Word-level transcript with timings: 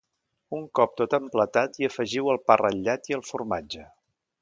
Un 0.59 0.63
cop 0.79 0.95
tot 1.01 1.13
emplatat 1.17 1.79
hi 1.81 1.89
afegiu 1.89 2.33
el 2.35 2.43
pa 2.49 2.59
ratllat 2.65 3.15
i 3.15 3.19
el 3.21 3.27
formatge. 3.33 3.91